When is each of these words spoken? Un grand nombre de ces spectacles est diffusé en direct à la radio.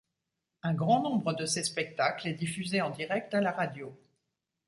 Un 0.63 0.73
grand 0.73 1.03
nombre 1.03 1.33
de 1.33 1.45
ces 1.45 1.61
spectacles 1.63 2.27
est 2.29 2.33
diffusé 2.33 2.81
en 2.81 2.89
direct 2.89 3.35
à 3.35 3.39
la 3.39 3.51
radio. 3.51 3.95